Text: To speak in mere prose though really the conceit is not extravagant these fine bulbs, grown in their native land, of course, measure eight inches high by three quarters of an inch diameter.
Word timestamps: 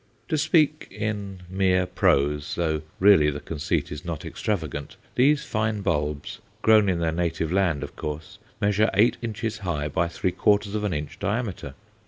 To 0.29 0.35
speak 0.35 0.87
in 0.89 1.41
mere 1.47 1.85
prose 1.85 2.55
though 2.55 2.81
really 2.99 3.29
the 3.29 3.39
conceit 3.39 3.91
is 3.91 4.03
not 4.03 4.25
extravagant 4.25 4.95
these 5.13 5.43
fine 5.45 5.81
bulbs, 5.81 6.39
grown 6.63 6.89
in 6.89 6.97
their 6.97 7.11
native 7.11 7.51
land, 7.51 7.83
of 7.83 7.95
course, 7.95 8.39
measure 8.59 8.89
eight 8.95 9.17
inches 9.21 9.59
high 9.59 9.89
by 9.89 10.07
three 10.07 10.31
quarters 10.31 10.73
of 10.73 10.83
an 10.83 10.91
inch 10.93 11.19
diameter. 11.19 11.75